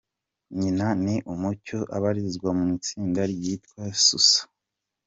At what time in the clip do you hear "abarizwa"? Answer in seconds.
1.95-2.49